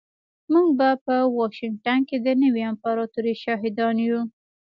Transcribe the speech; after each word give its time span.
موږ 0.51 0.67
به 0.79 0.89
په 1.05 1.15
واشنګټن 1.37 1.99
کې 2.09 2.17
د 2.25 2.27
نوې 2.41 2.61
امپراتورۍ 2.71 3.33
شاهدان 3.43 3.95
یو 4.07 4.19